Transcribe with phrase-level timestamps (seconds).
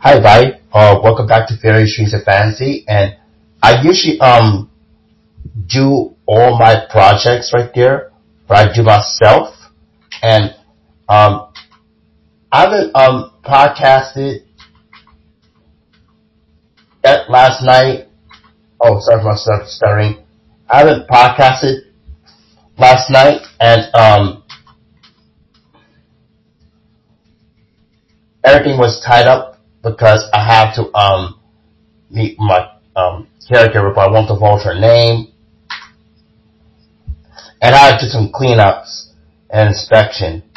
[0.00, 0.52] Hi, everybody.
[0.72, 2.84] Uh, welcome back to Fairies Dreams of Fantasy.
[2.86, 3.16] And
[3.60, 4.70] I usually um
[5.66, 8.12] do all my projects right there,
[8.46, 9.56] but I do myself.
[10.22, 10.54] And
[11.08, 11.52] um,
[12.52, 14.44] I haven't um podcasted
[17.02, 18.06] that last night.
[18.80, 20.24] Oh, sorry for my stuttering.
[20.70, 21.80] I haven't podcasted
[22.78, 24.44] last night, and um,
[28.44, 29.57] everything was tied up
[29.90, 31.40] because I have to um
[32.10, 35.32] meet my um character but I want to divulge her name.
[37.60, 39.10] And I do some cleanups
[39.50, 40.47] and inspection.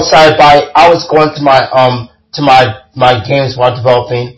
[0.00, 4.34] By I was going to my um to my my games while developing.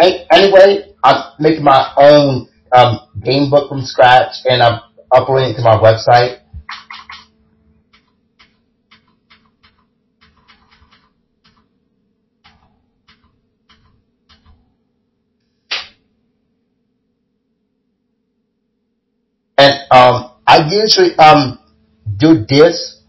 [0.00, 4.80] Anyway, I'm making my own um game book from scratch, and I'm
[5.14, 6.40] uploading it to my website.
[19.58, 21.61] And um, I usually um
[22.16, 23.00] do this,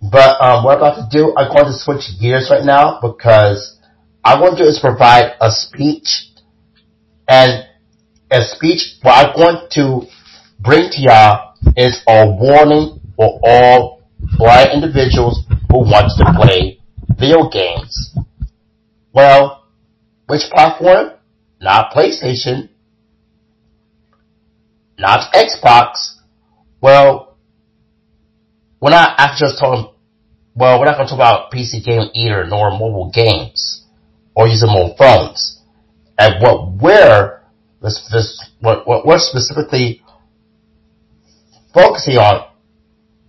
[0.00, 3.78] but um, what I'm about to do, I'm going to switch gears right now because
[4.24, 6.30] I want to do is provide a speech,
[7.28, 7.66] and
[8.30, 10.02] a speech what I want to
[10.60, 14.02] bring to y'all is a warning for all
[14.38, 16.80] blind individuals who want to play
[17.18, 18.16] video games.
[19.12, 19.66] Well,
[20.26, 21.12] which platform?
[21.60, 22.70] Not PlayStation,
[24.98, 26.18] not Xbox.
[26.80, 27.31] Well,
[28.82, 29.94] we're not actually just talking,
[30.56, 33.84] well, we're not going to talk about PC game either, nor mobile games,
[34.34, 35.60] or using mobile phones.
[36.18, 37.42] And what we're,
[37.80, 40.02] this, this, what, what we're specifically
[41.72, 42.48] focusing on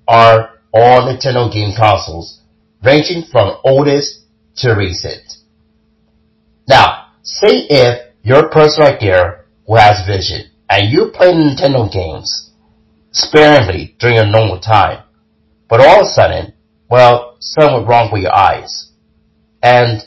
[0.08, 2.42] are all Nintendo game consoles,
[2.84, 4.26] ranging from oldest
[4.58, 5.22] to recent.
[6.68, 12.50] Now, say if you're person right there who has vision, and you play Nintendo games
[13.12, 15.04] sparingly during a normal time,
[15.74, 16.54] but all of a sudden,
[16.88, 18.92] well, something went wrong with your eyes.
[19.64, 20.04] And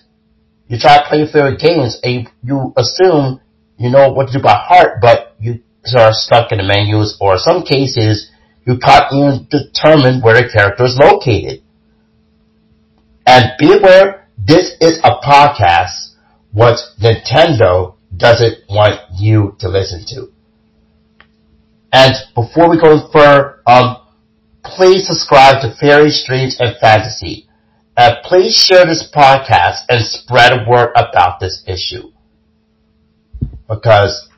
[0.68, 3.40] you try to play favorite games and you, you assume
[3.76, 5.64] you know what to do by heart, but you
[5.98, 8.30] are stuck in the menus or in some cases
[8.64, 11.64] you can't even determine where the character is located.
[13.26, 16.14] And be aware, this is a podcast
[16.52, 20.28] what Nintendo doesn't want you to listen to.
[21.92, 23.96] And before we go further, um,
[24.74, 27.48] please subscribe to Fairies Dreams and Fantasy.
[27.96, 32.12] And please share this podcast and spread a word about this issue.
[33.68, 34.28] Because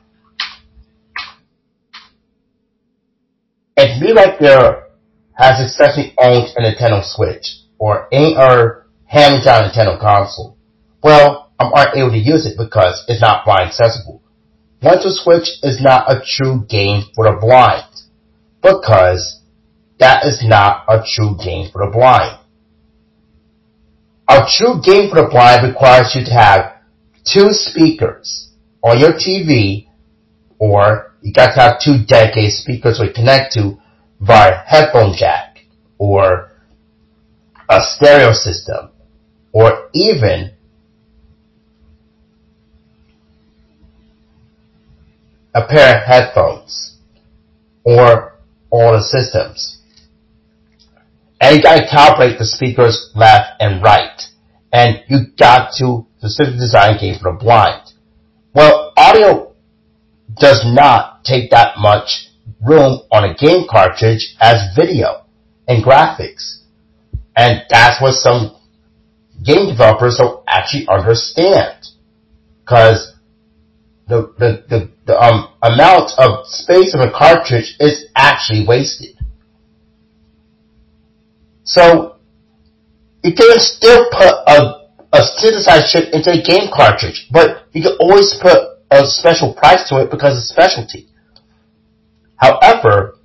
[3.75, 4.87] if me right there
[5.33, 10.57] has successfully owned a Nintendo Switch or any other hand-me-down Nintendo console,
[11.03, 14.21] well, I'm unable to use it because it's not blind accessible.
[14.81, 17.83] Nintendo Switch is not a true game for the blind
[18.61, 19.38] because
[19.99, 22.39] that is not a true game for the blind.
[24.29, 26.75] A true game for the blind requires you to have
[27.25, 28.51] two speakers
[28.81, 29.87] on your TV,
[30.57, 33.77] or you got to have two dedicated speakers we connect to
[34.21, 35.65] via headphone jack,
[35.97, 36.51] or
[37.69, 38.89] a stereo system,
[39.51, 40.51] or even
[45.53, 46.95] a pair of headphones,
[47.83, 48.35] or
[48.69, 49.78] all the systems.
[51.41, 54.21] And you gotta calibrate the speakers left and right.
[54.71, 57.81] And you got to specifically design a game for the blind.
[58.53, 59.53] Well, audio
[60.37, 62.29] does not take that much
[62.61, 65.25] room on a game cartridge as video
[65.67, 66.63] and graphics.
[67.35, 68.55] And that's what some
[69.43, 71.87] game developers don't actually understand.
[72.65, 73.13] Cause
[74.07, 79.15] the, the, the, the um, amount of space of a cartridge is actually wasted.
[81.69, 82.15] So
[83.23, 87.95] you can still put a, a synthesized chip into a game cartridge, but you can
[87.99, 88.57] always put
[88.89, 91.07] a special price to it because it's specialty.
[92.37, 93.19] However,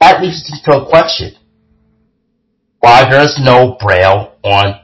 [0.00, 1.34] that leads to a question.
[2.78, 4.80] Why there's no braille on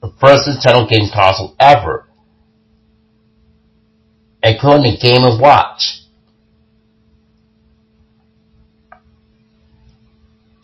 [0.00, 2.04] the first Nintendo game console ever?
[4.44, 6.07] On the Game & Watch.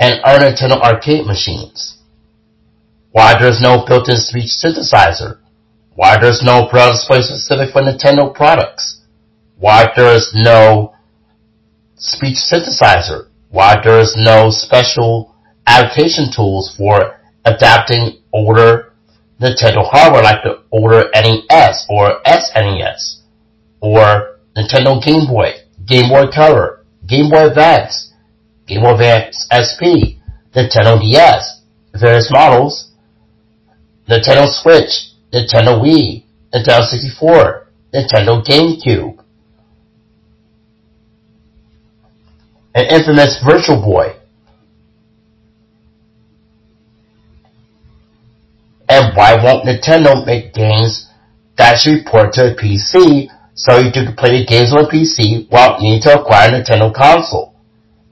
[0.01, 1.99] And our Nintendo arcade machines.
[3.13, 5.39] Why there's no built-in speech synthesizer.
[5.95, 9.03] Why there's no display specific for Nintendo products.
[9.57, 10.95] Why there's no
[11.97, 13.29] speech synthesizer.
[13.51, 15.35] Why there's no special
[15.67, 18.93] adaptation tools for adapting older
[19.41, 23.21] Nintendo hardware like the older NES or SNES
[23.81, 25.53] or Nintendo Game Boy,
[25.85, 28.13] Game Boy Color, Game Boy Advance,
[28.67, 30.19] Game Boy Advance SP,
[30.55, 31.63] Nintendo DS,
[31.95, 32.91] various models,
[34.09, 36.25] Nintendo Switch, Nintendo Wii,
[36.55, 39.19] Nintendo 64, Nintendo GameCube,
[42.75, 44.17] and infamous Virtual Boy,
[48.89, 51.09] And why won't Nintendo make games
[51.57, 55.49] that should port to a PC so you can play the games on a PC
[55.51, 57.55] without needing to acquire a Nintendo console?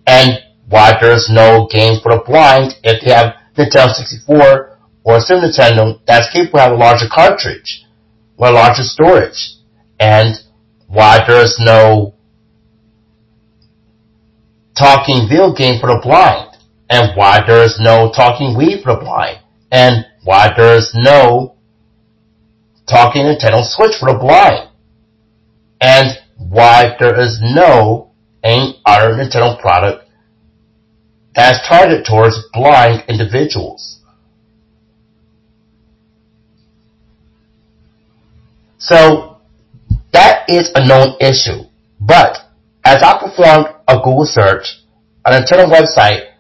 [0.07, 0.42] And
[0.73, 6.01] why there's no game for the blind if you have Nintendo 64 or Super Nintendo
[6.07, 7.85] that's capable of a larger cartridge
[8.39, 9.57] or a larger storage?
[10.01, 10.35] And
[10.89, 12.15] why there's no
[14.75, 16.57] talking video game for the blind?
[16.89, 19.41] And why there's no talking Wii for the blind?
[19.71, 21.57] And why there's no
[22.89, 24.71] talking Nintendo Switch for the blind.
[25.83, 30.02] And why there is no any other Nintendo product
[31.37, 34.01] is targeted towards blind individuals.
[38.79, 39.39] So
[40.13, 41.69] that is a known issue.
[42.01, 42.39] But
[42.85, 44.83] as I performed a Google search,
[45.25, 46.33] a Nintendo website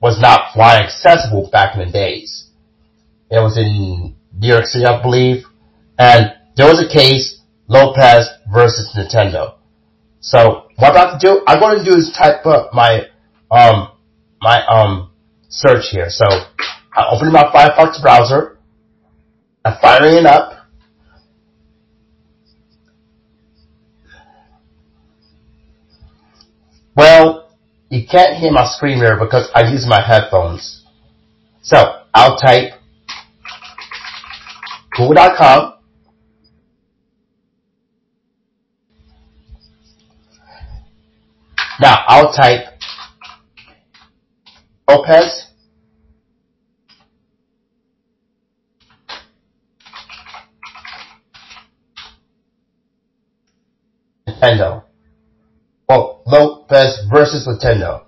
[0.00, 2.48] was not blind accessible back in the days.
[3.30, 5.44] It was in New York City, I believe.
[5.98, 9.54] And there was a case, Lopez versus Nintendo.
[10.20, 13.06] So what I'm about to do, I'm going to do is type up my,
[13.50, 13.92] um,
[14.40, 15.10] my, um,
[15.48, 16.06] search here.
[16.08, 16.26] So
[16.94, 18.58] I'm opening my Firefox browser.
[19.64, 20.52] I'm firing it up.
[26.96, 27.50] Well,
[27.90, 30.84] you can't hear my screen mirror because I use my headphones.
[31.62, 31.76] So
[32.14, 32.72] I'll type
[34.96, 35.74] Google.com.
[41.80, 42.75] Now I'll type
[44.88, 45.46] Lopez
[54.26, 54.84] Nintendo.
[55.88, 58.06] Well, Lopez versus Nintendo.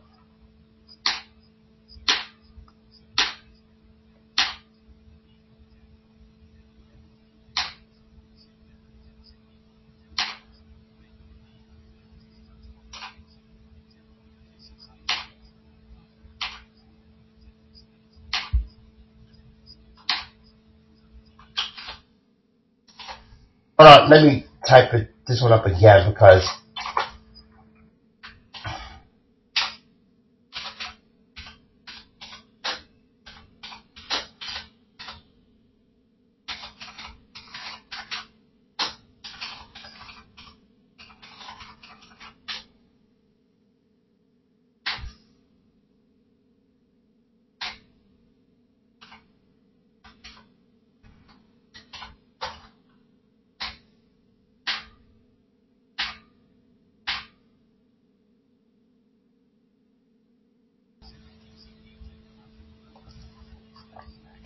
[23.77, 23.77] Hold
[24.08, 26.46] let me type it, this one up again because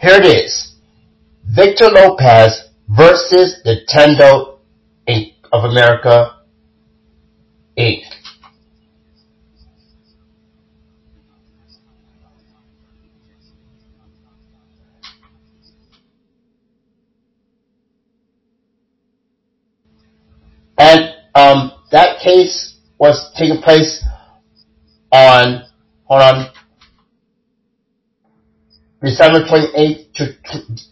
[0.02, 0.75] Here it is.
[1.44, 4.59] Victor Lopez versus Nintendo
[5.09, 5.35] Inc.
[5.52, 6.38] of America
[7.78, 8.02] Inc.
[20.78, 24.04] And um, that case was taking place
[25.12, 25.62] on,
[26.06, 26.50] hold on,
[29.02, 30.26] December 28, to,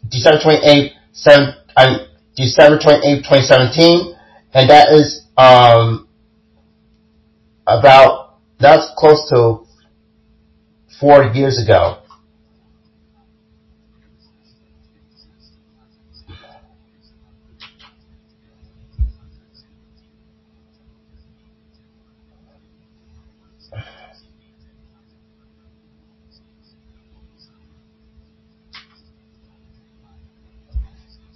[0.09, 2.01] December 28, 7, um,
[2.37, 4.15] December 28, 2017,
[4.55, 6.09] and that is um,
[7.67, 9.65] about that's close to
[10.99, 12.00] four years ago.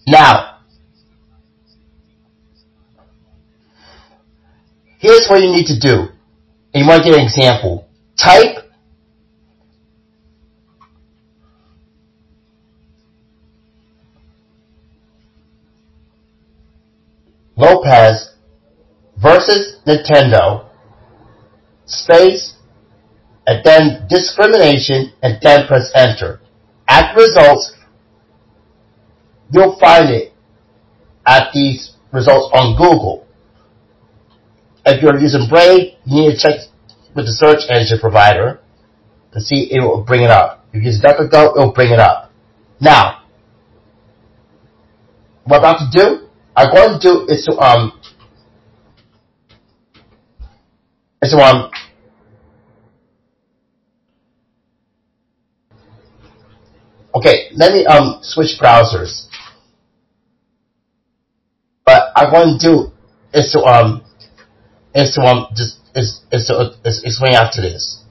[0.07, 0.59] Now,
[4.99, 6.09] here's what you need to do.
[6.73, 7.89] And you want to get an example.
[8.17, 8.65] Type
[17.57, 18.35] Lopez
[19.17, 20.69] versus Nintendo
[21.87, 22.55] space
[23.47, 26.41] and then discrimination and then press enter.
[26.89, 27.74] At results,
[29.53, 30.33] you'll find it
[31.27, 33.27] at these results on Google.
[34.87, 36.61] If you're using Brave, you need to check
[37.15, 38.61] with the search engine provider
[39.33, 40.67] to see it will bring it up.
[40.73, 42.33] If you use DuckDuckGo, it will bring it up.
[42.81, 43.23] Now,
[45.45, 48.01] what I'm about to do, I'm going to do is to um
[51.23, 51.71] is to um
[57.15, 59.27] okay, let me um switch browsers.
[62.15, 62.93] I'm going to do
[63.33, 64.05] is to um
[64.95, 68.03] is to um just is is to is explain after this.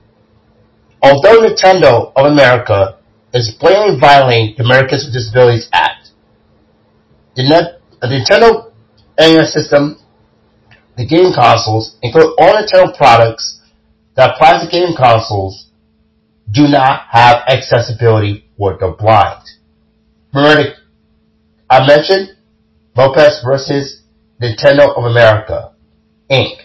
[1.02, 2.98] Although Nintendo of America
[3.34, 6.10] is blatantly violating the Americans with Disabilities Act,
[7.36, 8.72] the, Net, the Nintendo
[9.20, 10.00] NES system,
[10.96, 13.62] the game consoles, include all Nintendo products
[14.16, 15.68] that plastic game consoles
[16.52, 19.42] do not have accessibility for the blind.
[20.34, 20.74] Remember,
[21.70, 22.38] I mentioned
[22.96, 24.04] Lopez versus
[24.42, 25.72] Nintendo of America,
[26.30, 26.58] Inc.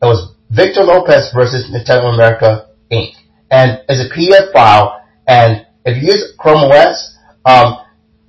[0.00, 3.12] It was Victor Lopez versus Nintendo of America, Inc.
[3.50, 7.78] And it's a PDF file, and if you use Chrome OS, um,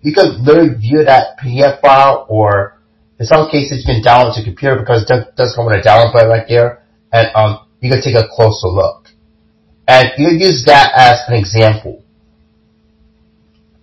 [0.01, 2.79] you can literally view that PDF file, or
[3.19, 5.81] in some cases you can download to your computer because it does come with a
[5.81, 9.07] download button right there, and um, you can take a closer look.
[9.87, 12.03] And you can use that as an example.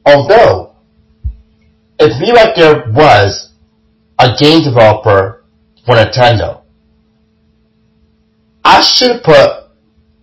[0.07, 0.77] Although,
[1.99, 3.46] if me right there was
[4.19, 5.45] a game developer
[5.85, 6.63] for Nintendo,
[8.65, 9.71] I should put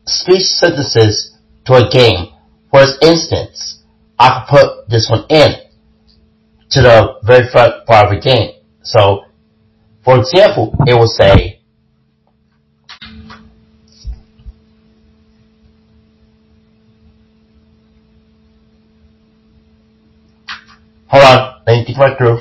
[0.06, 2.34] speech synthesis to a game.
[2.72, 3.84] For instance,
[4.20, 5.56] I could put this one in
[6.72, 8.52] to the very front part of the game.
[8.82, 9.26] So,
[10.04, 11.62] for example, it will say,
[21.08, 22.40] hold on, let me think my through.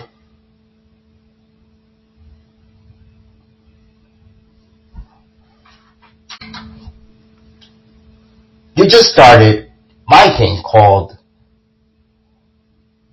[8.75, 9.71] You just started
[10.09, 11.19] my game called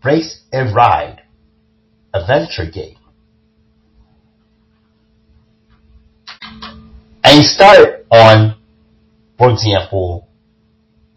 [0.03, 1.21] Race and Ride
[2.13, 2.95] Adventure Game.
[7.21, 8.57] And you start on,
[9.37, 10.29] for example,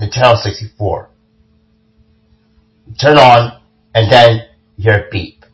[0.01, 1.09] Nintendo 64.
[3.01, 3.63] Turn on,
[3.95, 4.47] and then
[4.77, 5.45] you hear a beep.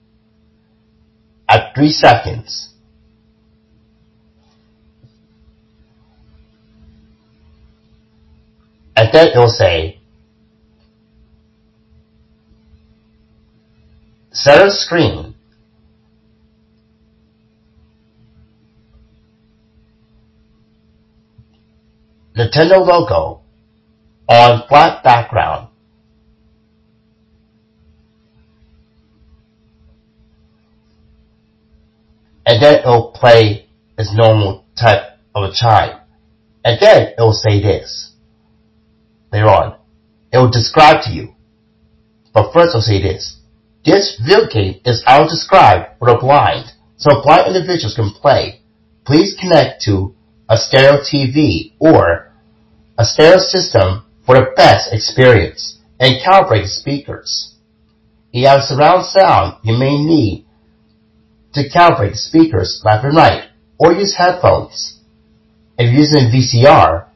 [1.47, 2.75] At three seconds,
[8.99, 10.01] and then it will say,
[14.33, 15.37] center screen,
[22.37, 23.43] Nintendo logo
[24.29, 25.69] on black background.
[32.45, 36.01] And then it'll play its normal type of a chime.
[36.65, 38.09] And then it will say this
[39.33, 39.79] later on.
[40.33, 41.35] It will describe to you.
[42.33, 43.39] But first I'll say this.
[43.85, 48.61] This video game is auto described for the blind, so blind individuals can play.
[49.07, 50.15] Please connect to
[50.49, 52.33] a stereo TV or
[52.99, 57.55] a stereo system for the best experience and calibrate speakers.
[58.33, 60.47] If you have surround sound, you may need
[61.55, 65.01] to calibrate speakers left and right or use headphones.
[65.79, 67.08] If you're using VCR,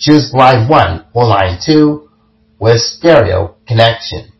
[0.00, 2.08] Choose line 1 or line 2
[2.58, 4.32] with stereo connection.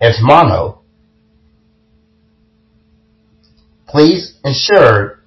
[0.00, 0.80] If mono,
[3.86, 5.20] please ensure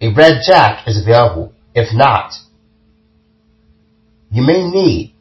[0.00, 1.52] a red jack is available.
[1.72, 2.32] If not,
[4.30, 5.14] you may need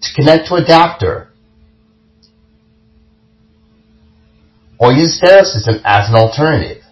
[0.00, 1.28] to connect to adapter
[4.78, 6.82] or use stereo system as an alternative.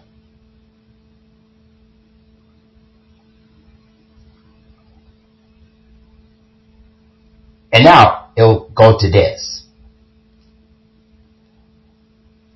[7.75, 9.65] And now it'll go to this.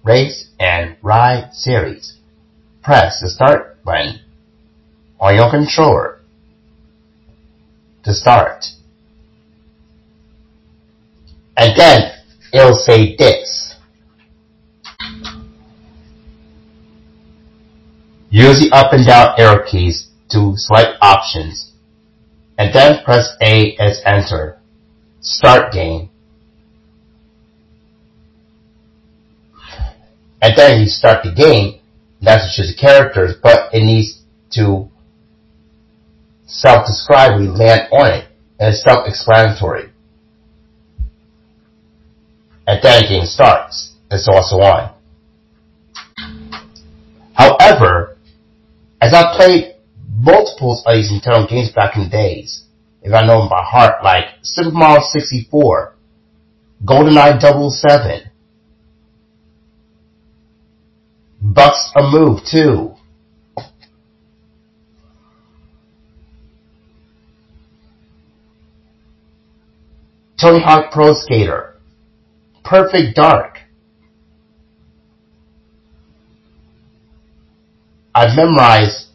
[0.01, 2.17] Race and Ride Series.
[2.81, 4.21] Press the start button
[5.19, 6.21] on your controller
[8.05, 8.63] to start.
[11.57, 12.13] And then
[12.53, 13.75] it'll say this.
[18.29, 21.73] Use the up and down arrow keys to select options
[22.57, 24.58] and then press A as enter
[25.21, 26.09] Start game.
[30.41, 31.79] And then you start the game,
[32.21, 34.21] that's choose the characters, but it needs
[34.51, 34.89] to
[36.45, 38.25] self-describe, we land on it,
[38.59, 39.91] and it's self-explanatory.
[42.65, 44.95] And then the game starts, and so on so on.
[47.33, 48.17] However,
[49.01, 49.75] as I played
[50.07, 52.63] multiples of these Nintendo games back in the days,
[53.01, 55.95] if I know them by heart, like Super Mario 64,
[56.85, 58.29] GoldenEye 007,
[61.41, 62.95] Bust-a-Move 2,
[70.39, 71.75] Tony Hawk Pro Skater,
[72.63, 73.59] Perfect Dark.
[78.15, 79.08] I've memorized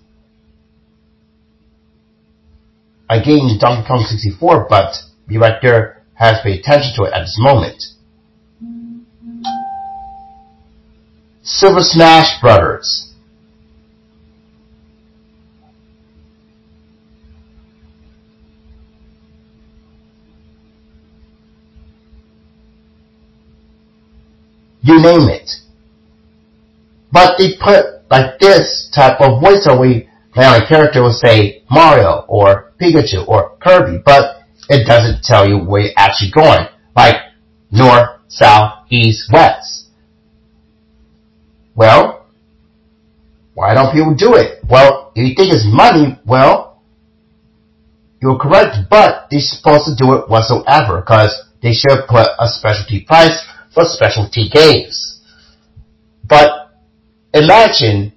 [3.10, 4.94] a game Donkey Kong 64, but
[5.26, 7.82] the director has paid attention to it at this moment.
[11.42, 13.10] Super Smash Brothers.
[24.80, 25.50] You name it.
[27.10, 32.72] But they put like this type of voiceover now a character will say Mario or
[32.80, 37.16] Pikachu or Kirby, but it doesn't tell you where you're actually going, like
[37.70, 39.88] north, south, east, west.
[41.74, 42.26] Well,
[43.54, 44.64] why don't people do it?
[44.68, 46.82] Well, if you think it's money, well,
[48.20, 51.30] you're correct, but they're supposed to do it whatsoever, because
[51.62, 53.38] they should put a specialty price
[53.72, 55.20] for specialty games.
[56.26, 56.70] But
[57.34, 58.13] imagine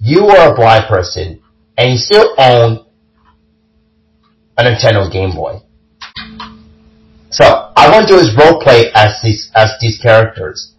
[0.00, 1.42] you are a blind person
[1.76, 2.84] and you still own
[4.56, 5.60] a Nintendo Game Boy.
[7.30, 7.44] So
[7.76, 10.72] I want to do his role play as these as these characters,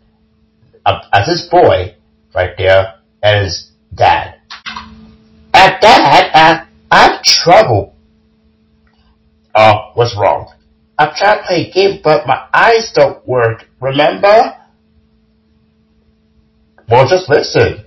[0.85, 1.95] uh, as his boy
[2.33, 4.39] right there and his dad.
[5.53, 7.95] At dad, uh, I have trouble.
[9.53, 10.51] Oh, what's wrong?
[10.97, 13.67] I'm trying to play a game, but my eyes don't work.
[13.79, 14.55] Remember?
[16.89, 17.85] Well, just listen.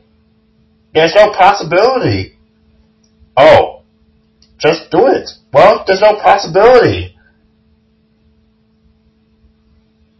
[0.92, 2.36] There's no possibility.
[3.36, 3.82] Oh,
[4.58, 5.30] just do it.
[5.52, 7.16] Well, there's no possibility.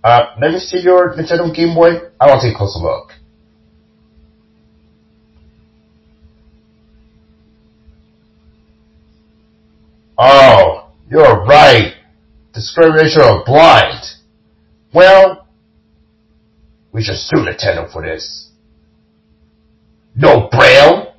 [0.03, 1.91] Uh, let me see your Nintendo Game Boy.
[2.21, 3.13] I want to take a closer look.
[10.17, 11.95] Oh, you're right.
[12.55, 14.05] Discrimination of blind.
[14.93, 15.47] Well,
[16.93, 18.50] we should sue Nintendo for this.
[20.21, 21.15] No braille?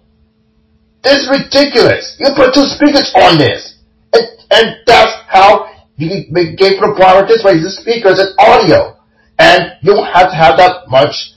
[1.03, 2.15] This is ridiculous.
[2.19, 3.79] You put two speakers on this.
[4.13, 7.57] And, and that's how you can make game for the blind this way.
[7.57, 8.97] The speakers and audio.
[9.39, 11.33] And you don't have to have that much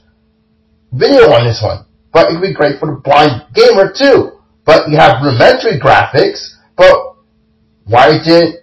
[0.92, 1.86] video on this one.
[2.12, 4.38] But it would be great for the blind gamer too.
[4.66, 7.16] But you have rudimentary graphics, but
[7.84, 8.60] why didn't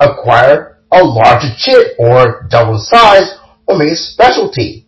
[0.00, 4.86] acquire a larger chip or double size or make a specialty?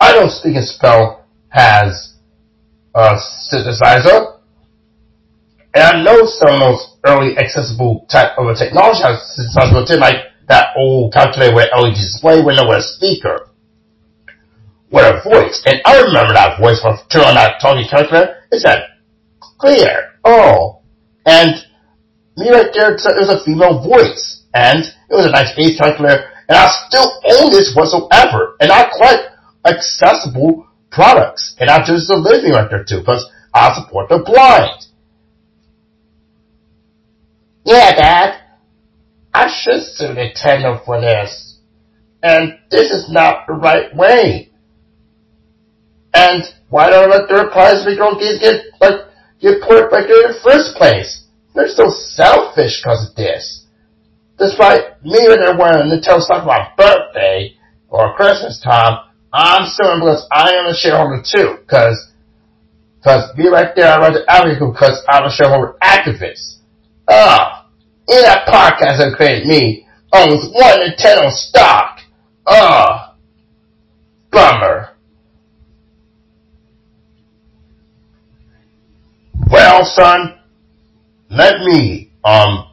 [0.00, 2.17] I don't think a spell has
[2.98, 4.38] a synthesizer.
[5.74, 9.90] And I know some of those early accessible type of a technology has synthesizer built
[9.90, 10.16] in, like
[10.48, 13.50] that old calculator with LED display window with a speaker.
[14.90, 15.62] With a voice.
[15.66, 18.36] And I remember that voice from turn on that Tony calculator.
[18.50, 18.88] It said,
[19.58, 20.16] clear.
[20.24, 20.80] Oh.
[21.26, 21.54] And
[22.36, 24.42] me right there, it was a female voice.
[24.54, 26.24] And it was a nice bass calculator.
[26.48, 28.56] And I still own this whatsoever.
[28.60, 29.20] And I quite
[29.66, 31.54] accessible products.
[31.58, 34.86] And not just the living right there too, because I support the blind.
[37.64, 38.40] Yeah, Dad.
[39.34, 41.58] I should sue Nintendo for this.
[42.22, 44.50] And this is not the right way.
[46.14, 49.06] And why don't I let third party speaker games get like
[49.40, 51.26] get put back in the first place?
[51.54, 53.66] They're so selfish because of this.
[54.38, 57.56] Despite me and there when Nintendo on my birthday
[57.88, 62.12] or Christmas time, I'm suing because I am a shareholder too, because
[62.96, 66.56] because be right there, I run the advocate because I'm a shareholder activist.
[67.08, 67.68] Ah,
[68.08, 72.00] in that podcast that created me owns one Nintendo stock.
[72.46, 73.14] Ah,
[74.30, 74.90] bummer.
[79.50, 80.38] Well, son,
[81.30, 82.66] let me um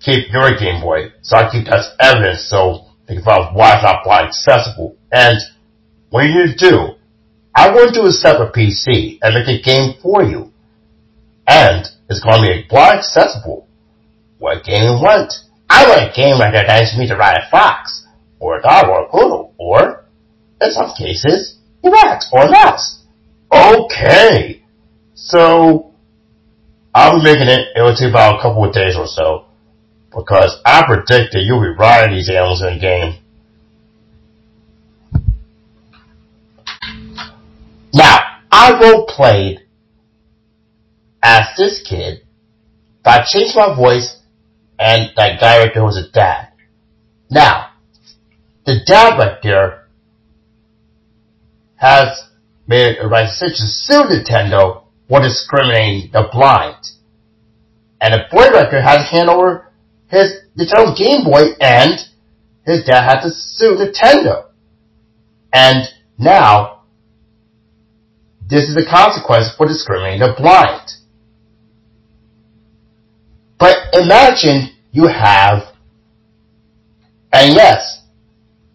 [0.00, 4.02] keep your Game Boy, so I keep that as evidence so About why it's not
[4.04, 4.96] blind accessible.
[5.12, 5.38] And
[6.10, 6.96] when you do,
[7.54, 10.52] I want to do a separate PC and make a game for you.
[11.46, 13.68] And it's going to be blind accessible.
[14.38, 15.32] What game you want?
[15.68, 18.06] I want a game that allows me to ride a fox,
[18.38, 20.04] or a dog, or a poodle, or,
[20.60, 23.02] in some cases, a rat or a mouse.
[23.52, 24.62] Okay.
[25.14, 25.92] So,
[26.94, 29.45] be making it, it will take about a couple of days or so,
[30.16, 33.22] because I predict that you'll be riding these animals in the game.
[37.92, 39.60] Now, I role played
[41.22, 42.22] as this kid,
[43.04, 44.16] but I changed my voice
[44.78, 46.48] and that guy right there was a dad.
[47.30, 47.70] Now,
[48.64, 49.86] the dad right there
[51.76, 52.08] has
[52.66, 56.76] made a right decision to sue Nintendo for discriminating the blind.
[58.00, 59.65] And the boy right there had to hand over
[60.08, 61.98] his Nintendo Game Boy and
[62.64, 64.46] his dad had to sue Nintendo.
[65.52, 65.88] And
[66.18, 66.82] now,
[68.48, 70.90] this is the consequence for discriminating the blind.
[73.58, 75.62] But imagine you have,
[77.32, 78.02] and yes,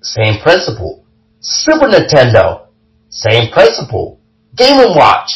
[0.01, 1.05] same principle.
[1.39, 2.67] Super Nintendo,
[3.09, 4.19] same principle.
[4.55, 5.29] Game & Watch,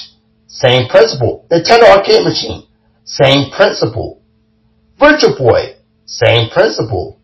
[0.48, 1.46] same principle.
[1.50, 2.68] Nintendo Arcade Machine,
[3.04, 4.22] same principle.
[5.00, 5.75] Virtual Boy,
[6.06, 7.20] same principle.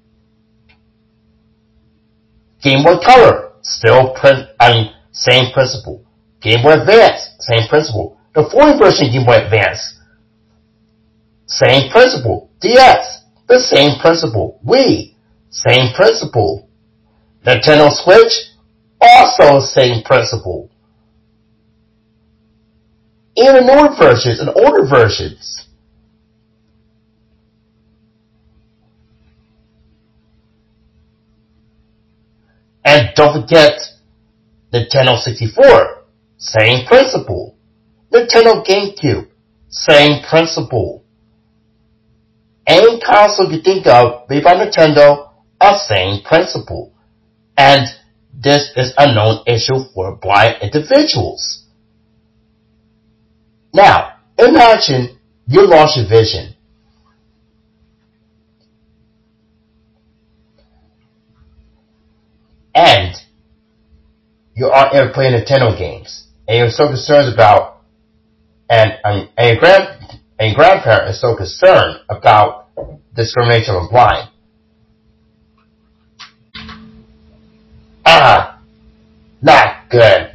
[2.62, 6.04] Game Boy Color, still print, I mean, same principle.
[6.41, 8.17] Game Boy Advance, same principle.
[8.34, 9.98] The 40 version Game Boy Advance,
[11.46, 12.50] same principle.
[12.62, 14.60] DS, the same principle.
[14.65, 15.15] Wii,
[15.50, 16.70] same principle.
[17.46, 18.52] Nintendo Switch,
[19.02, 20.70] also same principle.
[23.36, 25.61] Even newer versions and older versions.
[32.84, 33.80] And don't forget
[34.72, 36.04] the Nintendo 64,
[36.38, 37.56] same principle.
[38.12, 39.28] Nintendo GameCube,
[39.70, 41.04] same principle.
[42.67, 46.94] Any console you think of made by Nintendo are same principle.
[47.58, 47.88] And
[48.34, 51.65] this is a known issue for blind individuals.
[53.74, 56.56] Now, imagine you lost your vision.
[62.73, 63.15] And
[64.55, 67.81] you are playing Nintendo games, and you're so concerned about,
[68.69, 72.67] and, and your grand, and your grandparent is so concerned about
[73.15, 74.29] discrimination of blind.
[78.05, 78.62] Ah,
[79.41, 80.31] not good.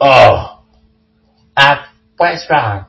[0.00, 0.62] Oh,
[2.16, 2.86] what's wrong?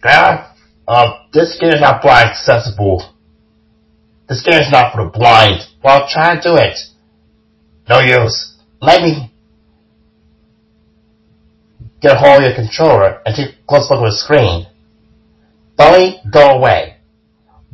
[0.00, 0.46] Grandma,
[0.88, 3.13] uh, this game is not blind accessible.
[4.28, 5.62] This game is not for the blind.
[5.82, 6.78] Well, try to do it.
[7.88, 8.56] No use.
[8.80, 9.32] Let me
[12.00, 14.66] get a hold of your controller and take a close look at the screen.
[15.76, 16.96] Bowie, go away.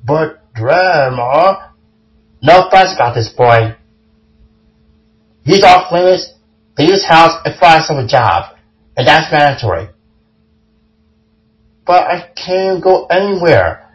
[0.05, 1.69] But, Grandma,
[2.43, 3.77] no fuss about this boy.
[5.45, 6.33] He's off limits,
[6.79, 8.57] leave his house and find a job,
[8.97, 9.89] and that's mandatory.
[11.87, 13.89] But I can't go anywhere.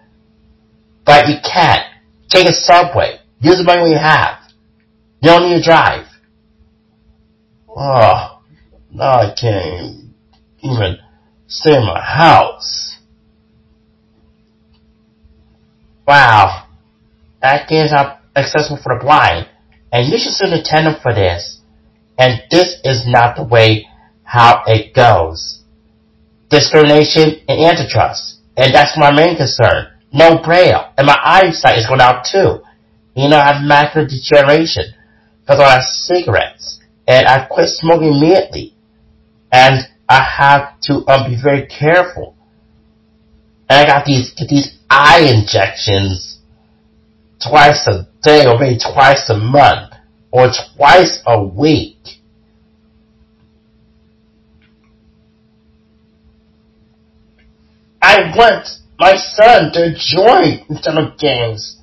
[1.06, 1.85] But you can't.
[2.30, 3.20] Take a subway.
[3.40, 4.40] Use the money you have.
[5.22, 6.08] You don't need to drive.
[7.70, 8.42] Oh,
[8.92, 10.14] now I can't
[10.62, 10.98] even
[11.48, 12.98] stay in my house.
[16.08, 16.68] Wow,
[17.42, 19.50] that game's not accessible for the blind,
[19.92, 21.62] and you should sue the tenant for this.
[22.18, 23.88] And this is not the way
[24.24, 25.64] how it goes.
[26.50, 29.88] Discrimination and antitrust, and that's my main concern.
[30.16, 32.62] No braille, and my eyesight is going out too.
[33.18, 34.94] You know, I have macular degeneration
[35.42, 38.74] because I have cigarettes, and I quit smoking immediately,
[39.52, 42.34] and I have to um, be very careful.
[43.68, 46.40] And I got these get these eye injections
[47.46, 49.96] twice a day, or maybe twice a month,
[50.32, 51.98] or twice a week.
[58.02, 61.78] I want my son to enjoy Nintendo games,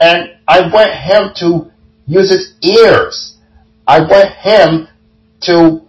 [0.00, 1.70] and I want him to
[2.06, 3.36] use his ears.
[3.86, 4.88] I want him
[5.42, 5.82] to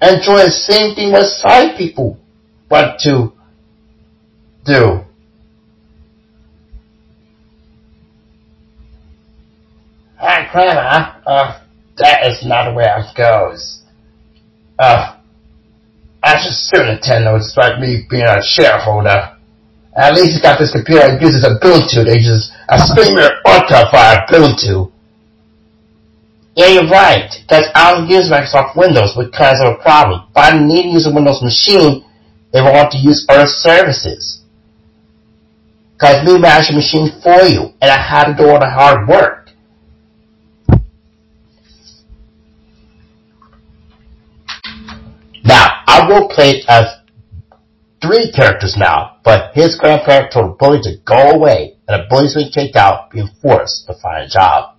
[0.00, 2.18] enjoy the same thing what sight people
[2.70, 3.32] want to
[4.64, 5.04] do.
[10.16, 11.20] Hi, Grandma.
[11.26, 11.60] Uh,
[11.98, 13.82] that is not where it goes.
[14.78, 15.16] Uh,
[16.22, 19.36] I should sue Nintendo despite me being a shareholder.
[19.94, 22.04] At least he got this computer that uses to.
[22.04, 24.92] They use a streamer Ultra via to.
[26.54, 27.28] Yeah, you're right.
[27.42, 30.28] Because I don't use Microsoft Windows because of a problem.
[30.34, 32.04] But I need to use a Windows machine
[32.52, 34.42] if I want to use Earth services.
[35.94, 39.08] Because we manage a machine for you, and I had to do all the hard
[39.08, 39.41] work.
[46.12, 46.86] Now, I will play as
[48.02, 52.34] three characters now, but his grandparent told the bully to go away, and the bully's
[52.34, 54.71] been kicked out, being forced to find a job.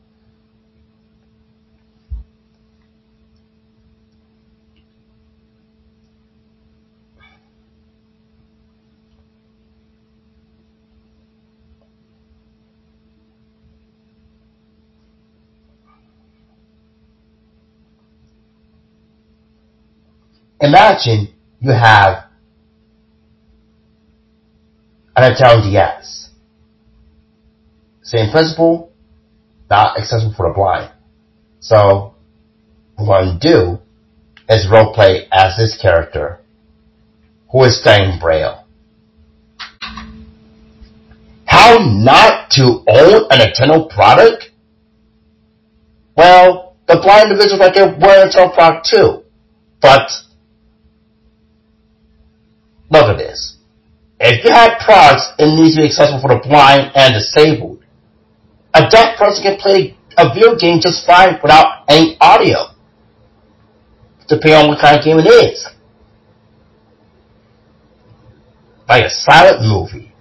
[20.63, 21.28] Imagine
[21.60, 22.23] you have
[25.13, 26.30] an Nintendo DS.
[28.02, 28.89] Same principle,
[29.69, 30.89] not accessible for the blind.
[31.60, 32.15] So,
[32.95, 33.80] what to do
[34.47, 36.39] is roleplay as this character
[37.52, 38.63] who is studying Braille.
[41.45, 44.49] How not to own an Nintendo product?
[46.15, 49.23] Well, the blind individuals right there were a Nintendo product too.
[49.82, 50.10] But,
[52.89, 53.57] look at this.
[54.19, 57.83] If you have products, it needs to be accessible for the blind and disabled.
[58.73, 62.67] A deaf person can play a video game just fine without any audio.
[64.27, 65.67] Depending on what kind of game it is.
[68.87, 70.13] Like a silent movie.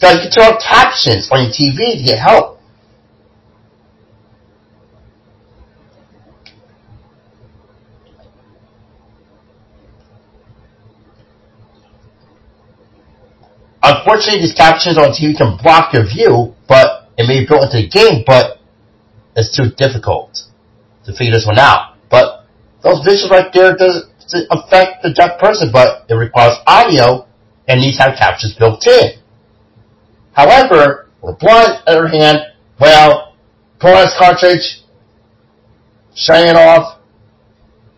[0.00, 2.57] You can turn on captions on your TV to get help.
[14.08, 17.76] Unfortunately, these captions on TV can block your view, but it may be built into
[17.76, 18.56] the game, but
[19.36, 20.48] it's too difficult
[21.04, 21.94] to figure this one out.
[22.08, 22.46] But
[22.82, 24.08] those visuals right there doesn't
[24.50, 27.28] affect the deaf person, but it requires audio
[27.68, 29.20] and needs to have captions built in.
[30.32, 32.38] However, with blind, on the other hand,
[32.80, 33.34] well,
[33.78, 34.80] pull out cartridge,
[36.16, 36.98] shut it off,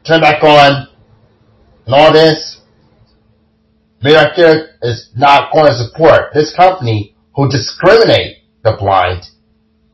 [0.04, 0.88] turn back on,
[1.86, 2.59] and all this,
[4.02, 9.24] Medicare is not going to support this company who discriminate the blind,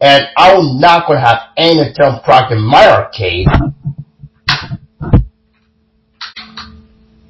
[0.01, 3.47] and I'm not going to have any Nintendo product in my arcade.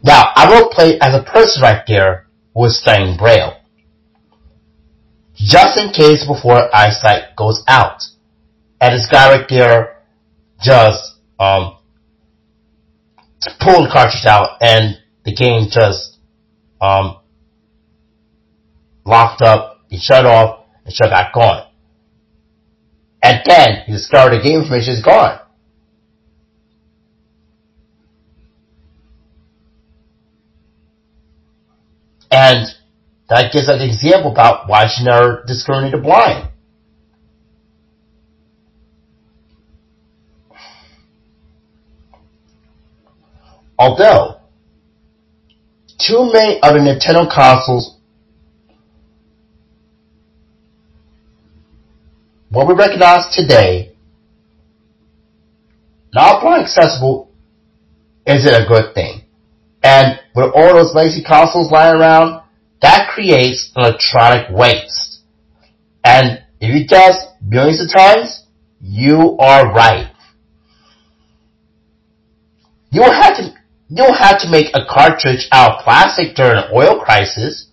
[0.03, 3.57] Now, I will play as a person right there who is studying Braille.
[5.35, 8.03] Just in case before eyesight goes out.
[8.81, 9.97] And this guy right there
[10.63, 11.77] just um,
[13.61, 16.16] pull the cartridge out and the game just
[16.81, 17.19] um,
[19.05, 21.67] locked up, he shut off, and shut back on.
[23.23, 25.41] And then he discovered the game information is gone.
[32.31, 32.67] And
[33.29, 36.49] that gives an example about why she never discriminated blind.
[43.79, 44.41] Although
[45.99, 47.97] too many of the Nintendo consoles
[52.51, 53.93] what we recognize today,
[56.15, 57.31] not blind accessible,
[58.27, 59.23] is it a good thing?
[59.83, 62.43] And with all those lazy consoles lying around,
[62.83, 65.21] that creates electronic waste.
[66.05, 68.45] And if you guess millions of times,
[68.81, 70.13] you are right.
[72.91, 73.56] You will have to
[73.89, 77.69] you don't have to make a cartridge out of plastic during an oil crisis.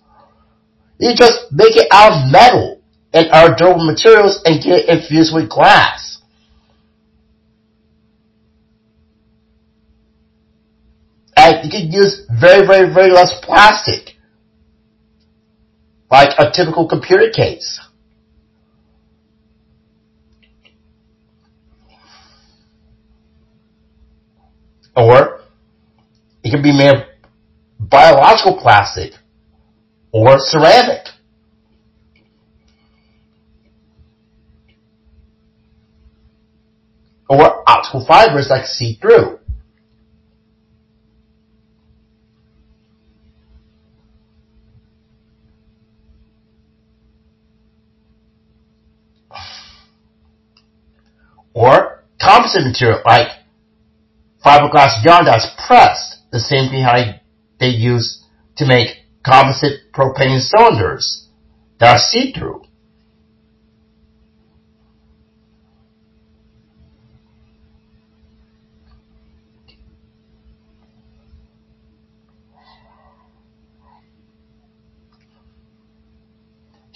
[0.98, 2.80] You just make it out of metal
[3.12, 6.20] and other durable materials and get it infused with glass.
[11.36, 14.14] And you can use very, very, very less plastic.
[16.10, 17.80] Like a typical computer case.
[24.96, 25.43] Or
[26.44, 27.02] it can be made of
[27.80, 29.14] biological plastic
[30.12, 31.06] or ceramic.
[37.28, 39.38] Or optical fibers that see through.
[51.54, 53.28] Or composite material like
[54.44, 57.00] fiberglass yarn that's pressed the same how
[57.60, 58.24] they, use
[58.56, 58.88] to make
[59.24, 61.28] composite propane cylinders
[61.78, 62.60] that are see-through.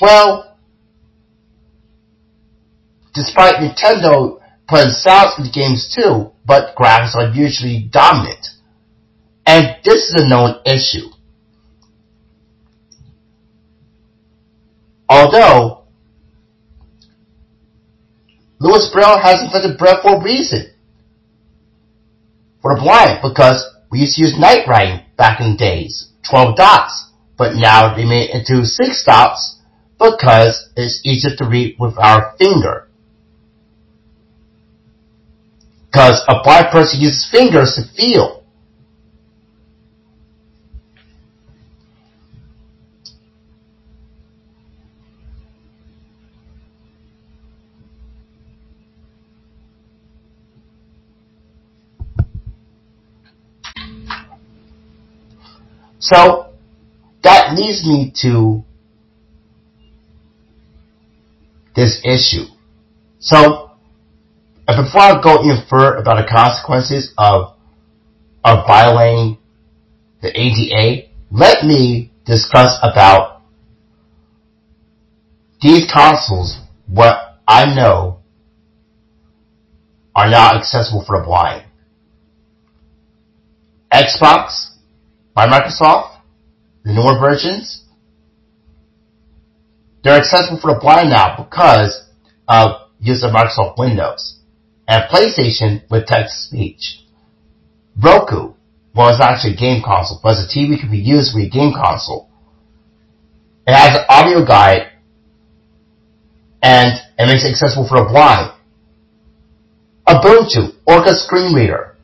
[0.01, 0.59] Well,
[3.14, 8.58] despite Nintendo putting sounds in the games too, but graphics are usually dominant.
[9.48, 11.08] And this is a known issue.
[15.08, 15.84] Although,
[18.61, 20.66] Louis Braille has invented Braille for a reason.
[22.61, 26.54] For the blind, because we used to use night writing back in the days, 12
[26.54, 29.61] dots, but now they made it into 6 dots
[29.98, 32.90] because it's easier to read with our finger.
[35.90, 38.38] Because a blind person uses fingers to feel.
[56.09, 56.55] So
[57.23, 58.64] that leads me to
[61.77, 62.47] this issue.
[63.18, 63.73] So
[64.66, 67.55] before I go any further about the consequences of
[68.42, 69.37] of violating
[70.23, 73.42] the ADA, let me discuss about
[75.61, 78.21] these consoles, what I know
[80.16, 81.64] are not accessible for the blind.
[83.92, 84.67] Xbox
[85.38, 86.18] by Microsoft,
[86.83, 87.85] the newer versions,
[90.03, 92.11] they're accessible for the blind now because
[92.48, 94.40] of use of Microsoft Windows.
[94.88, 97.05] And PlayStation with text-to-speech.
[98.03, 98.55] Roku
[98.96, 101.72] was actually a game console, but as a TV can be used with a game
[101.72, 102.29] console.
[103.64, 104.90] It has an audio guide
[106.64, 108.51] and it makes it accessible for the blind.
[110.05, 111.94] Ubuntu, Orca screen reader.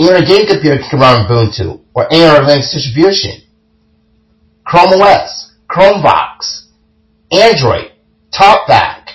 [0.00, 3.42] Even a game computer can run Ubuntu or other Linux distribution.
[4.64, 6.68] Chrome OS, Chromevox,
[7.30, 7.92] Android,
[8.32, 9.08] TalkBack.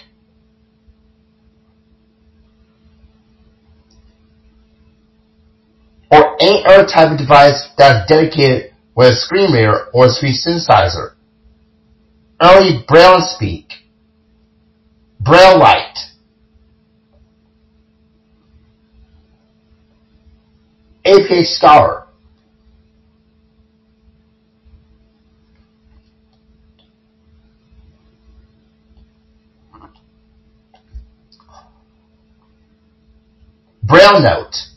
[6.12, 10.36] Or any other type of device that's dedicated with a screen reader or a speech
[10.46, 11.16] synthesizer.
[12.40, 13.70] Early Braille Speak.
[15.20, 15.98] Braille Lite.
[21.06, 22.06] APH Scholar.
[33.84, 34.72] Braille note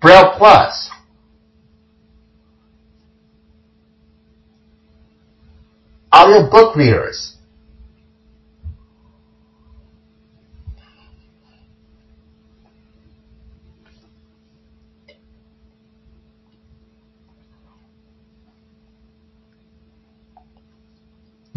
[0.00, 0.90] Braille Plus
[6.12, 7.38] audio book readers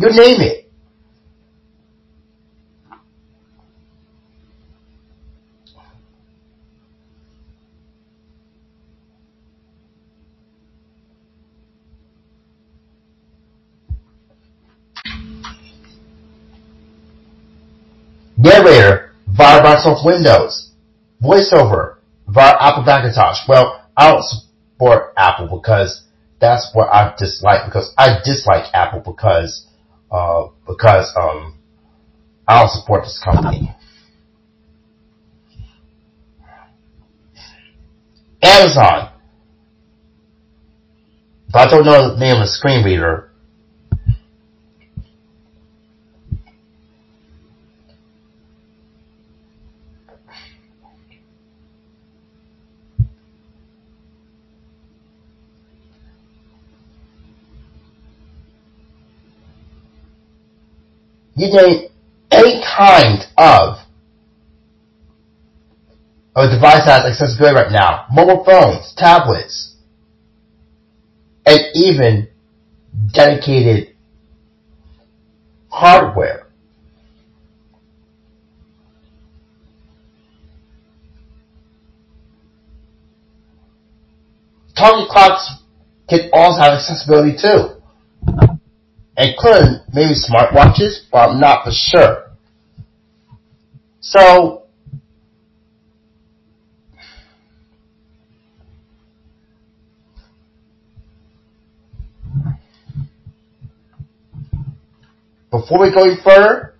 [0.02, 0.71] You name it.
[19.42, 20.72] Via Microsoft Windows.
[21.20, 21.96] VoiceOver
[22.28, 23.48] via Apple Macintosh.
[23.48, 26.04] Well, I don't support Apple because
[26.40, 29.66] that's what I dislike because I dislike Apple because
[30.12, 31.58] uh, because um,
[32.48, 33.76] I don't support this company.
[38.44, 39.12] Amazon.
[41.52, 43.31] But I don't know the name of the screen reader.
[61.42, 61.90] You name
[62.30, 63.78] any kind of
[66.36, 68.06] a device that has accessibility right now.
[68.12, 69.76] Mobile phones, tablets,
[71.46, 72.28] and even
[73.14, 73.96] dedicated
[75.70, 76.48] hardware.
[84.78, 85.64] Talkie clocks
[86.08, 88.61] can also have accessibility too.
[89.22, 92.32] Including maybe smartwatches, but I'm not for sure.
[94.00, 94.64] So,
[105.52, 106.74] before we go any further,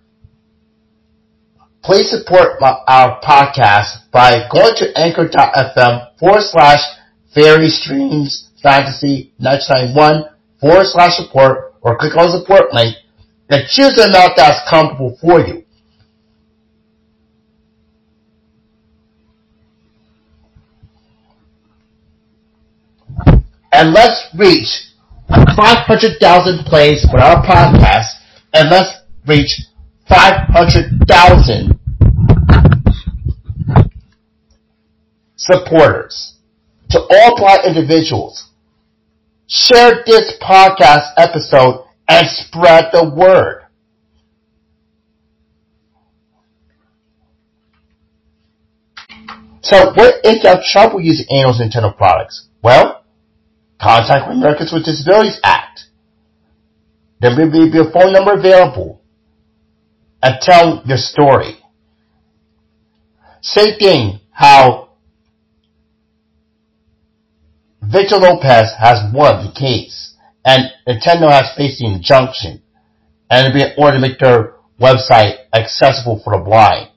[1.84, 6.80] please support my, our podcast by going to anchor.fm forward slash
[7.32, 10.24] fairies dreams fantasy 991
[10.60, 12.96] forward slash support or click on the support link
[13.50, 15.64] and choose the amount that's comfortable for you.
[23.72, 24.92] And let's reach
[25.28, 28.08] 500,000 plays with our podcast
[28.52, 29.62] and let's reach
[30.08, 31.78] 500,000
[35.36, 36.34] supporters.
[36.90, 38.50] To all black individuals,
[39.52, 43.66] share this podcast episode and spread the word.
[49.60, 52.48] So what if you have trouble using Annual's Nintendo products?
[52.62, 53.04] Well,
[53.80, 55.80] contact Americans with Disabilities Act.
[57.20, 59.02] There will be a phone number available
[60.22, 61.58] and tell your story.
[63.42, 64.81] Same thing how
[67.92, 70.14] Victor Lopez has won the case
[70.44, 72.62] and Nintendo has faced the injunction
[73.28, 76.88] and it'll be in order to make their website accessible for the blind.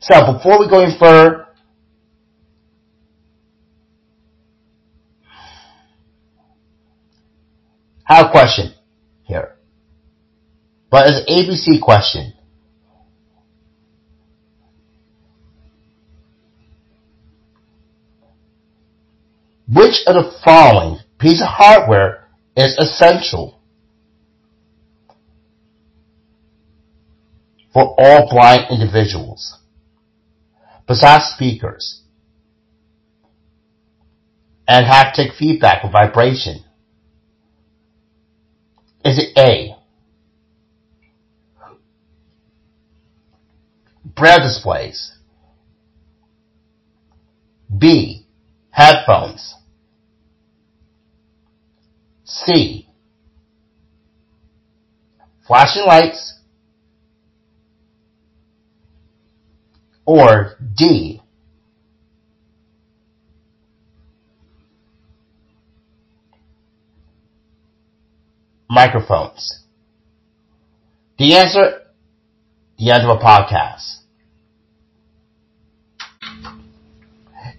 [0.00, 1.46] So before we go any further,
[8.08, 8.74] I have a question
[9.24, 9.56] here.
[10.90, 12.32] But it's an ABC question.
[19.72, 23.60] Which of the following piece of hardware is essential
[27.72, 29.58] for all blind individuals?
[30.86, 32.02] Besides speakers
[34.66, 36.62] and haptic feedback or vibration.
[39.04, 39.76] Is it A?
[44.04, 45.16] Braille displays.
[47.76, 48.26] B.
[48.70, 49.54] Headphones.
[52.44, 52.86] C.
[55.46, 56.34] Flashing lights.
[60.04, 61.20] Or D.
[68.70, 69.64] Microphones.
[71.18, 71.82] The answer,
[72.78, 73.97] the end of a podcast.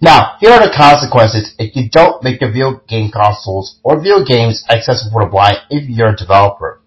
[0.00, 4.24] Now, here are the consequences if you don't make your video game consoles or video
[4.24, 6.80] games accessible blind if you're a developer.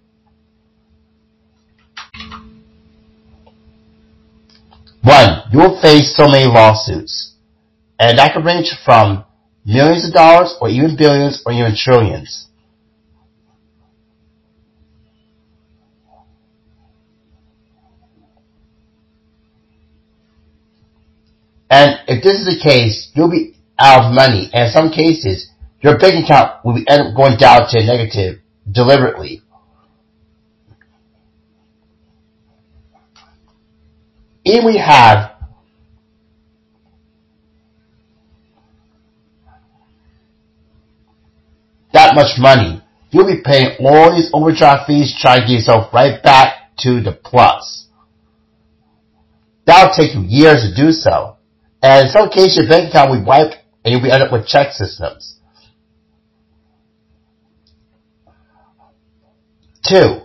[5.04, 7.34] One, you will face so many lawsuits,
[8.00, 9.26] and that can range from
[9.66, 12.48] millions of dollars or even billions or even trillions.
[21.74, 24.48] And if this is the case, you'll be out of money.
[24.54, 25.50] And in some cases,
[25.82, 29.42] your bank account will be end up going down to negative deliberately.
[34.46, 35.32] If we have
[41.92, 46.22] that much money, you'll be paying all these overdraft fees trying to get yourself right
[46.22, 47.88] back to the plus.
[49.66, 51.38] That'll take you years to do so.
[51.84, 54.48] And in some cases, your bank account will be wiped and you'll end up with
[54.48, 55.36] ChexSystems.
[59.86, 60.22] Two,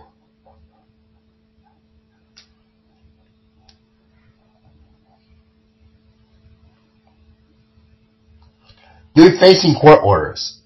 [9.15, 10.61] You're facing court orders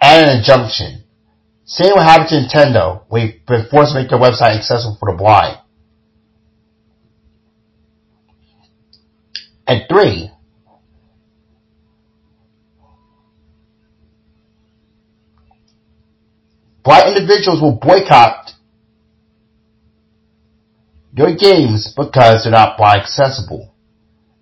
[0.00, 1.04] and an injunction.
[1.66, 3.34] Same what happened to Nintendo, we've
[3.70, 5.58] forced to make their website accessible for the blind.
[9.70, 10.28] And three,
[16.82, 18.50] blind individuals will boycott
[21.14, 23.72] your games because they're not blind accessible.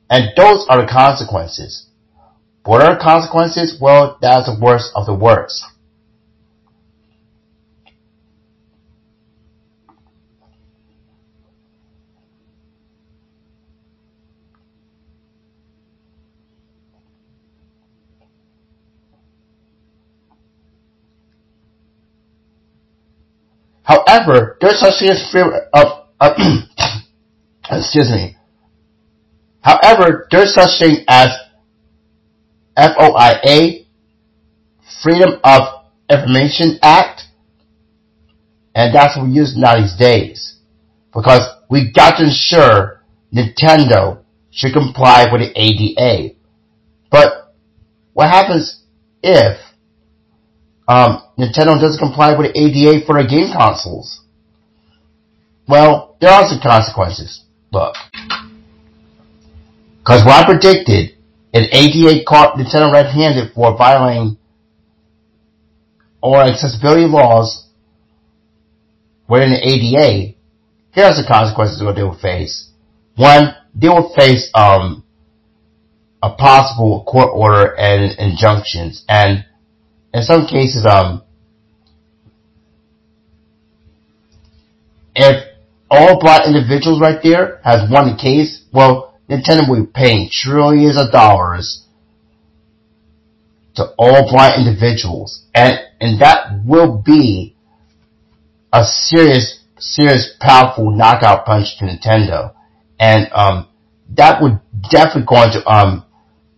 [0.09, 1.91] And those are the consequences.
[2.65, 3.77] What are the consequences?
[3.79, 5.63] Well, that's the worst of the worst.
[23.89, 25.33] However, there's such thing as
[25.73, 26.35] of, uh,
[27.71, 28.37] excuse me.
[29.63, 31.31] However, there's such thing as
[32.77, 33.87] FOIA,
[35.03, 35.63] Freedom of
[36.11, 37.23] Information Act,
[38.75, 40.59] and that's what we use now these days.
[41.13, 43.03] Because we got to ensure
[43.35, 46.35] Nintendo should comply with the ADA.
[47.11, 47.55] But
[48.13, 48.83] what happens
[49.23, 49.59] if
[50.89, 54.23] um, Nintendo doesn't comply with ADA for their game consoles?
[55.69, 57.45] Well, there are some consequences.
[57.71, 57.95] Look.
[59.99, 61.17] Because what I predicted,
[61.53, 64.39] an ADA caught Nintendo red-handed for violating
[66.23, 67.67] or accessibility laws
[69.29, 70.35] within the ADA,
[70.93, 72.71] here's the consequences what they will face.
[73.17, 75.05] One, they will face um,
[76.23, 79.45] a possible court order and injunctions, and
[80.13, 81.23] in some cases, um,
[85.15, 85.45] if
[85.91, 90.97] all black individuals right there has won the case, well, Nintendo will be paying trillions
[90.97, 91.85] of dollars
[93.75, 97.55] to all black individuals, and and that will be
[98.73, 102.55] a serious, serious, powerful knockout punch to Nintendo,
[102.99, 103.69] and um,
[104.17, 106.05] that would definitely going to um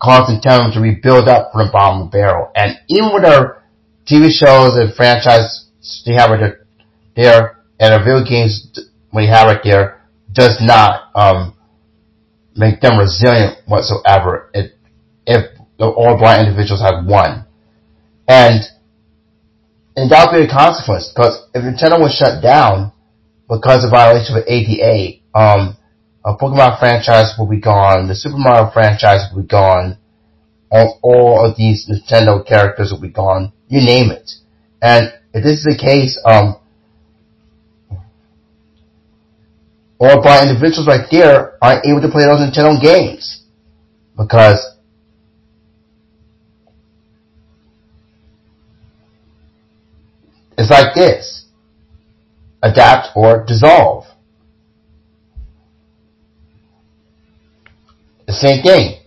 [0.01, 2.51] cause Nintendo to rebuild up from the bottom of the barrel.
[2.55, 3.63] And even with their
[4.07, 5.67] TV shows and franchise
[6.05, 6.55] they have right
[7.17, 8.79] there, and their video games
[9.13, 11.55] we have right there, does not um,
[12.55, 14.51] make them resilient whatsoever.
[14.55, 14.73] It,
[15.27, 15.47] if
[15.79, 17.47] all blind individuals have won,
[18.29, 18.63] and
[19.97, 22.93] and that would be a consequence because if Nintendo was shut down
[23.49, 25.77] because of violation of ADA, um,
[26.31, 29.99] a Pokemon franchise will be gone, the Super Mario franchise will be gone,
[30.71, 34.31] all, all of these Nintendo characters will be gone, you name it.
[34.81, 36.57] And if this is the case, um,
[39.99, 43.43] or by individuals right there aren't able to play those Nintendo games
[44.17, 44.77] because
[50.57, 51.45] it's like this.
[52.63, 54.05] Adapt or dissolve
[58.33, 59.01] same thing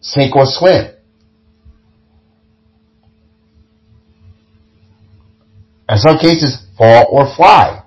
[0.00, 0.86] sink or swim.
[5.88, 7.82] In some cases fall or fly.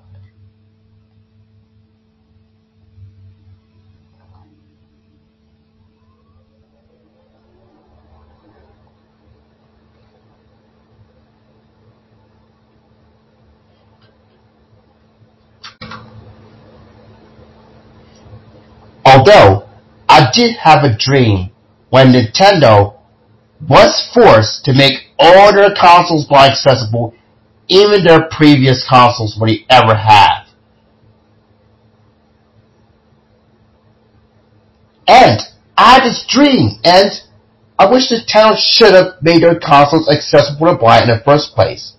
[19.06, 19.69] Although,
[20.30, 21.50] I did have a dream
[21.90, 23.00] when Nintendo
[23.68, 27.16] was forced to make all their consoles blind accessible,
[27.68, 30.46] even their previous consoles would ever have.
[35.08, 35.40] And
[35.76, 37.10] I had this dream, and
[37.80, 41.94] I wish Nintendo should have made their consoles accessible to blind in the first place.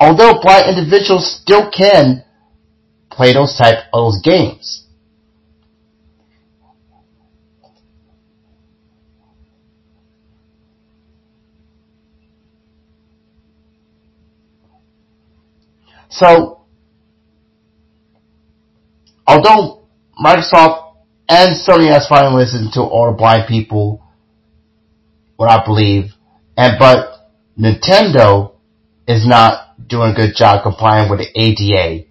[0.00, 2.24] Although blind individuals still can
[3.10, 4.86] play those type of games.
[16.08, 16.62] So,
[19.26, 19.82] although
[20.18, 20.94] Microsoft
[21.28, 24.02] and Sony has finally listened to all the blind people,
[25.36, 26.12] what I believe,
[26.56, 28.54] and but Nintendo
[29.06, 32.06] is not doing a good job complying with the ADA.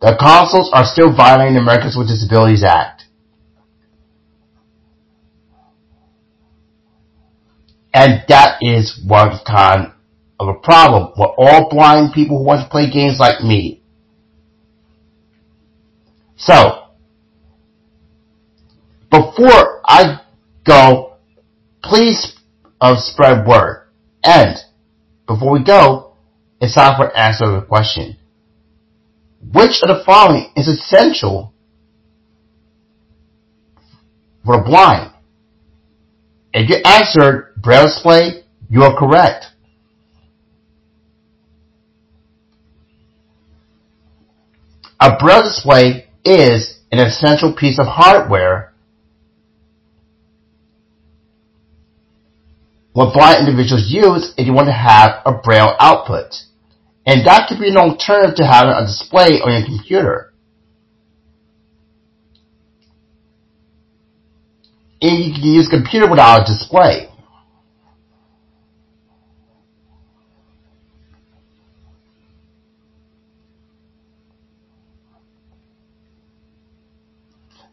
[0.00, 3.04] The consoles are still violating the Americans with Disabilities Act.
[7.92, 9.92] And that is one kind
[10.38, 11.12] of a problem.
[11.18, 13.82] We're all blind people who want to play games like me.
[16.36, 16.86] So,
[19.10, 20.20] before I
[20.64, 21.16] go,
[21.82, 22.38] please
[22.80, 23.88] uh, spread word.
[24.24, 24.56] And
[25.26, 26.09] before we go,
[26.60, 28.16] it's time for answer the question.
[29.40, 31.54] Which of the following is essential
[34.44, 35.12] for the blind?
[36.52, 39.46] If you answered braille display, you are correct.
[45.00, 48.70] A braille display is an essential piece of hardware
[52.92, 56.34] what blind individuals use if you want to have a braille output
[57.06, 60.32] and that could be an alternative to having a display on your computer.
[65.02, 67.08] And you can use a computer without a display.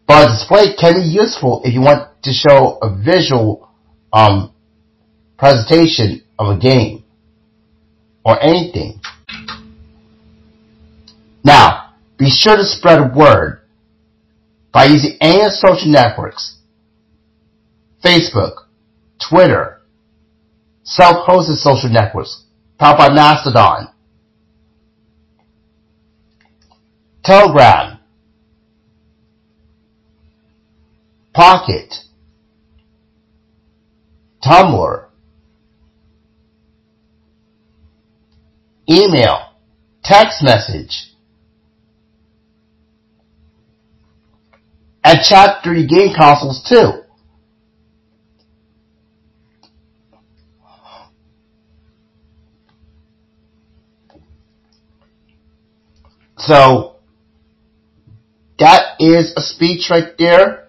[0.08, 3.70] But a display can be useful if you want to show a visual
[4.14, 4.54] um,
[5.38, 7.04] presentation of a game
[8.24, 9.02] or anything.
[11.48, 13.62] Now, be sure to spread word
[14.74, 16.58] by using any social networks,
[18.04, 18.66] Facebook,
[19.30, 19.80] Twitter,
[20.84, 22.44] self-hosted social networks,
[22.78, 23.88] powered by Mastodon,
[27.24, 27.98] Telegram,
[31.34, 31.94] Pocket,
[34.44, 35.06] Tumblr,
[38.90, 39.54] email,
[40.04, 41.07] text message,
[45.08, 47.04] and chat through your game consoles too.
[56.38, 56.96] So,
[58.60, 60.68] that is a speech right there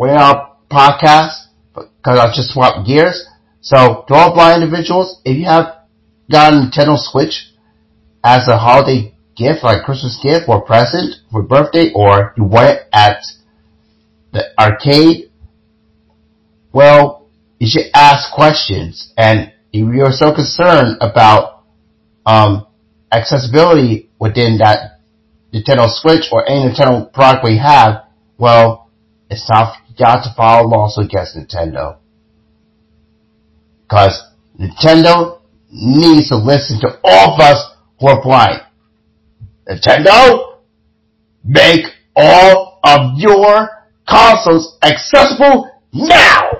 [0.00, 3.28] we're our podcast because I just swapped gears.
[3.60, 5.84] So to all blind individuals, if you have
[6.30, 7.52] got a Nintendo Switch
[8.24, 12.80] as a holiday gift, like Christmas gift or present for birthday, or you want it
[12.94, 13.20] at
[14.32, 15.30] the arcade,
[16.72, 17.28] well,
[17.58, 19.12] you should ask questions.
[19.16, 21.64] And if you're so concerned about
[22.24, 22.66] um,
[23.12, 25.00] accessibility within that
[25.52, 28.04] Nintendo Switch or any Nintendo product we have,
[28.38, 28.90] well,
[29.28, 31.98] it's time got to follow a lawsuit against Nintendo.
[33.88, 34.22] Cause
[34.58, 38.62] Nintendo needs to listen to all of us who are blind.
[39.68, 40.56] Nintendo,
[41.44, 41.84] make
[42.16, 43.68] all of your
[44.10, 46.59] consoles accessible now!